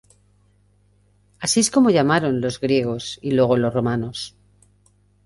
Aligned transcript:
Así 1.43 1.59
es 1.59 1.69
como 1.69 1.91
llamaron 1.91 2.41
los 2.41 2.59
griegos 2.59 3.19
y 3.21 3.33
luego 3.33 3.55
los 3.57 3.71
romanos. 3.71 4.35